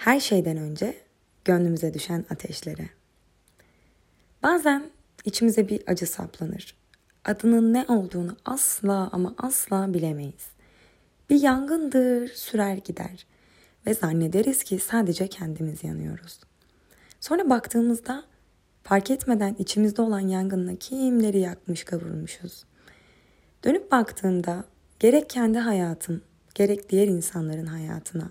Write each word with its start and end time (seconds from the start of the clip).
Her 0.00 0.20
şeyden 0.20 0.56
önce 0.56 0.96
gönlümüze 1.44 1.94
düşen 1.94 2.24
ateşlere. 2.30 2.88
Bazen 4.42 4.90
içimize 5.24 5.68
bir 5.68 5.82
acı 5.86 6.06
saplanır. 6.06 6.76
Adının 7.24 7.74
ne 7.74 7.84
olduğunu 7.88 8.36
asla 8.44 9.08
ama 9.12 9.34
asla 9.38 9.94
bilemeyiz. 9.94 10.48
Bir 11.30 11.42
yangındır, 11.42 12.28
sürer 12.28 12.76
gider 12.76 13.26
ve 13.86 13.94
zannederiz 13.94 14.62
ki 14.62 14.78
sadece 14.78 15.28
kendimiz 15.28 15.84
yanıyoruz. 15.84 16.40
Sonra 17.20 17.50
baktığımızda 17.50 18.24
fark 18.82 19.10
etmeden 19.10 19.56
içimizde 19.58 20.02
olan 20.02 20.28
yangınla 20.28 20.76
kimleri 20.76 21.38
yakmış 21.38 21.84
kavurmuşuz. 21.84 22.64
Dönüp 23.64 23.92
baktığımda 23.92 24.64
gerek 24.98 25.30
kendi 25.30 25.58
hayatım, 25.58 26.22
gerek 26.54 26.90
diğer 26.90 27.08
insanların 27.08 27.66
hayatına 27.66 28.30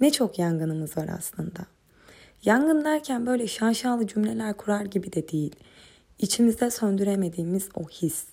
ne 0.00 0.10
çok 0.10 0.38
yangınımız 0.38 0.96
var 0.96 1.08
aslında. 1.18 1.60
Yangın 2.44 2.84
derken 2.84 3.26
böyle 3.26 3.46
şaşalı 3.46 4.06
cümleler 4.06 4.56
kurar 4.56 4.84
gibi 4.84 5.12
de 5.12 5.28
değil. 5.28 5.56
İçimizde 6.18 6.70
söndüremediğimiz 6.70 7.68
o 7.74 7.88
his. 7.88 8.24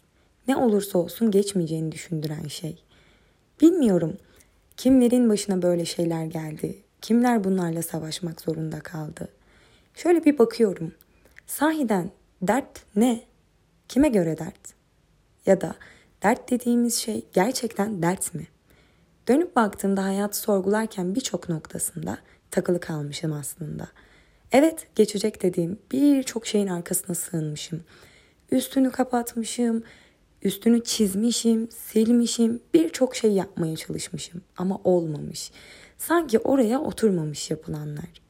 Ne 0.48 0.56
olursa 0.56 1.00
olsun 1.00 1.32
geçmeyeceğini 1.32 1.92
düşündüren 1.92 2.48
şey. 2.48 2.84
Bilmiyorum 3.62 4.18
kimlerin 4.78 5.30
başına 5.30 5.62
böyle 5.62 5.86
şeyler 5.86 6.26
geldi. 6.26 6.84
Kimler 7.02 7.44
bunlarla 7.44 7.82
savaşmak 7.82 8.42
zorunda 8.42 8.80
kaldı. 8.80 9.28
Şöyle 9.96 10.26
bir 10.26 10.38
bakıyorum. 10.38 10.94
Sahiden 11.48 12.12
dert 12.42 12.84
ne? 12.96 13.22
Kime 13.88 14.10
göre 14.10 14.38
dert? 14.38 14.74
Ya 15.46 15.62
da 15.62 15.76
dert 16.24 16.52
dediğimiz 16.52 16.96
şey 16.96 17.26
gerçekten 17.34 18.02
dert 18.02 18.34
mi? 18.34 18.48
Dönüp 19.30 19.56
baktığımda 19.56 20.04
hayatı 20.04 20.38
sorgularken 20.38 21.16
birçok 21.16 21.50
noktasında 21.50 22.18
takılı 22.52 22.80
kalmışım 22.80 23.34
aslında. 23.34 23.88
Evet 24.52 24.88
geçecek 24.96 25.42
dediğim 25.42 25.80
birçok 25.92 26.48
şeyin 26.48 26.68
arkasına 26.68 27.16
sığınmışım. 27.16 27.84
Üstünü 28.52 28.92
kapatmışım, 28.92 29.84
üstünü 30.42 30.84
çizmişim, 30.84 31.70
silmişim, 31.72 32.62
birçok 32.74 33.16
şey 33.16 33.32
yapmaya 33.32 33.76
çalışmışım 33.76 34.42
ama 34.58 34.82
olmamış. 34.84 35.52
Sanki 35.98 36.40
oraya 36.40 36.82
oturmamış 36.82 37.52
yapılanlar. 37.52 38.22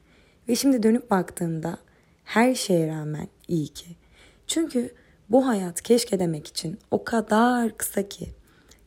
Ve 0.48 0.56
şimdi 0.56 0.82
dönüp 0.82 1.10
baktığımda 1.10 1.78
her 2.24 2.54
şeye 2.54 2.88
rağmen 2.88 3.28
iyi 3.48 3.68
ki. 3.68 3.86
Çünkü 4.46 4.94
bu 5.28 5.46
hayat 5.46 5.82
keşke 5.82 6.18
demek 6.18 6.46
için 6.46 6.78
o 6.90 7.04
kadar 7.04 7.76
kısa 7.76 8.08
ki. 8.08 8.28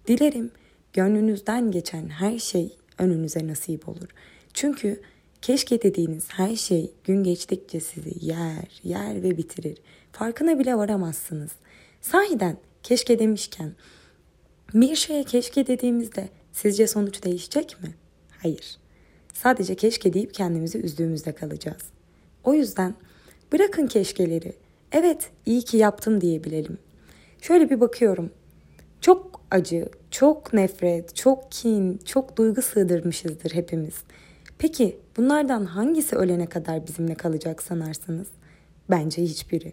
Dilerim 0.08 0.52
gönlünüzden 0.94 1.72
geçen 1.72 2.10
her 2.10 2.40
şey 2.40 2.78
önünüze 2.98 3.48
nasip 3.48 3.90
olur. 3.90 4.08
Çünkü 4.54 5.02
keşke 5.42 5.82
dediğiniz 5.82 6.26
her 6.30 6.56
şey 6.56 6.92
gün 7.04 7.24
geçtikçe 7.24 7.80
sizi 7.80 8.26
yer, 8.26 8.82
yer 8.84 9.24
ve 9.24 9.38
bitirir. 9.38 9.78
Farkına 10.12 10.60
bile 10.60 10.76
varamazsınız. 10.76 11.52
Sahiden 12.02 12.58
keşke 12.84 13.20
demişken 13.20 13.74
bir 14.74 14.96
şeye 14.96 15.24
keşke 15.24 15.68
dediğimizde 15.68 16.30
sizce 16.52 16.88
sonuç 16.88 17.24
değişecek 17.24 17.84
mi? 17.84 17.94
Hayır. 18.42 18.78
Sadece 19.34 19.76
keşke 19.76 20.14
deyip 20.14 20.34
kendimizi 20.34 20.78
üzdüğümüzde 20.78 21.32
kalacağız. 21.32 21.84
O 22.44 22.54
yüzden 22.54 22.96
bırakın 23.52 23.88
keşkeleri. 23.88 24.54
Evet, 24.92 25.30
iyi 25.46 25.62
ki 25.62 25.78
yaptım 25.78 26.22
diyebilelim. 26.22 26.78
Şöyle 27.42 27.70
bir 27.70 27.80
bakıyorum. 27.80 28.32
Çok 29.02 29.42
acı, 29.52 29.90
çok 30.14 30.54
nefret, 30.54 31.16
çok 31.16 31.52
kin, 31.52 32.00
çok 32.06 32.38
duygu 32.38 32.62
sığdırmışızdır 32.62 33.54
hepimiz. 33.54 33.94
Peki 34.58 35.00
bunlardan 35.18 35.66
hangisi 35.66 36.16
ölene 36.16 36.46
kadar 36.46 36.88
bizimle 36.88 37.16
kalacak 37.16 37.64
sanarsınız? 37.64 38.28
Bence 38.90 39.22
hiçbiri. 39.22 39.72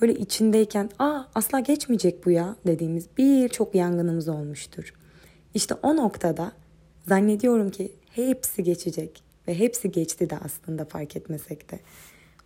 Böyle 0.00 0.14
içindeyken 0.14 0.90
aa 0.98 1.22
asla 1.34 1.60
geçmeyecek 1.60 2.26
bu 2.26 2.30
ya 2.30 2.56
dediğimiz 2.66 3.06
birçok 3.18 3.74
yangınımız 3.74 4.28
olmuştur. 4.28 4.94
İşte 5.54 5.74
o 5.82 5.96
noktada 5.96 6.52
zannediyorum 7.08 7.70
ki 7.70 7.92
hepsi 8.10 8.62
geçecek 8.62 9.22
ve 9.48 9.58
hepsi 9.58 9.90
geçti 9.90 10.30
de 10.30 10.38
aslında 10.44 10.84
fark 10.84 11.16
etmesek 11.16 11.70
de. 11.70 11.80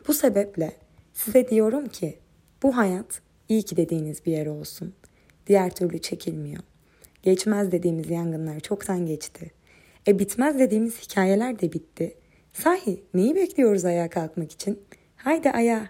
Bu 0.09 0.15
sebeple 0.15 0.72
size 1.12 1.49
diyorum 1.49 1.88
ki 1.88 2.19
bu 2.62 2.77
hayat 2.77 3.21
iyi 3.49 3.62
ki 3.62 3.77
dediğiniz 3.77 4.27
bir 4.27 4.33
yer 4.33 4.47
olsun. 4.47 4.94
Diğer 5.47 5.75
türlü 5.75 5.99
çekilmiyor. 5.99 6.62
Geçmez 7.24 7.72
dediğimiz 7.72 8.10
yangınlar 8.10 8.60
çoktan 8.60 9.06
geçti. 9.06 9.50
E 10.08 10.18
bitmez 10.18 10.58
dediğimiz 10.58 11.00
hikayeler 11.00 11.60
de 11.60 11.72
bitti. 11.72 12.14
Sahi 12.52 13.02
neyi 13.14 13.34
bekliyoruz 13.34 13.84
ayağa 13.84 14.10
kalkmak 14.10 14.52
için? 14.52 14.82
Haydi 15.16 15.50
ayağa. 15.50 15.88